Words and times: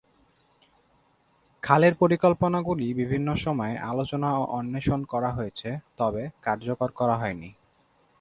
খালের 1.63 1.93
পরিকল্পনাগুলি 1.95 2.87
বিভিন্ন 2.93 3.27
সময়ে 3.35 3.75
আলোচনা 3.91 4.29
ও 4.37 4.43
অন্বেষণ 4.59 4.99
করা 5.03 5.29
হয়েছে, 5.31 5.69
তবে 5.97 6.23
কার্যকর 6.43 6.89
করা 6.91 7.15
হয়নি। 7.17 7.49